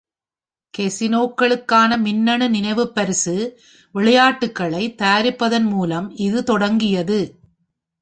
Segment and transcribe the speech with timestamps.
[0.73, 3.35] கேசினோக்களுக்கான மின்னணு நினைவுப் பரிசு
[3.95, 7.21] விளையாட்டுகளைத் தயாரிப்பதன் மூலம் இது தொடங்கியது.